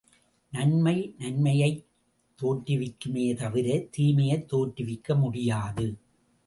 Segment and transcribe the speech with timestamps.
[0.53, 1.83] நன்மை நன்மையைத்
[2.39, 3.67] தோற்றவிக்குமே தவிர
[3.97, 5.87] தீமையைத் தோற்றுவிக்க முடியாது.